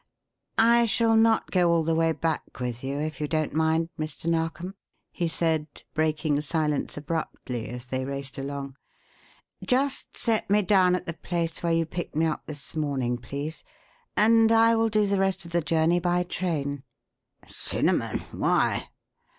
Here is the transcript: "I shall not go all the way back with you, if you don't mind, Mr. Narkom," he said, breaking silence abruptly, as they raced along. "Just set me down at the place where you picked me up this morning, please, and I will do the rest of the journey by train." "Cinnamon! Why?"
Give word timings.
"I 0.57 0.87
shall 0.87 1.15
not 1.15 1.51
go 1.51 1.71
all 1.71 1.83
the 1.83 1.93
way 1.93 2.11
back 2.11 2.59
with 2.59 2.83
you, 2.83 2.97
if 2.99 3.21
you 3.21 3.27
don't 3.27 3.53
mind, 3.53 3.89
Mr. 3.99 4.25
Narkom," 4.27 4.73
he 5.11 5.27
said, 5.27 5.67
breaking 5.93 6.41
silence 6.41 6.97
abruptly, 6.97 7.67
as 7.69 7.85
they 7.85 8.03
raced 8.03 8.39
along. 8.39 8.77
"Just 9.63 10.17
set 10.17 10.49
me 10.49 10.63
down 10.63 10.95
at 10.95 11.05
the 11.05 11.13
place 11.13 11.61
where 11.61 11.71
you 11.73 11.85
picked 11.85 12.15
me 12.15 12.25
up 12.25 12.47
this 12.47 12.75
morning, 12.75 13.19
please, 13.19 13.63
and 14.17 14.51
I 14.51 14.75
will 14.75 14.89
do 14.89 15.05
the 15.05 15.19
rest 15.19 15.45
of 15.45 15.51
the 15.51 15.61
journey 15.61 15.99
by 15.99 16.23
train." 16.23 16.81
"Cinnamon! 17.45 18.21
Why?" 18.31 18.89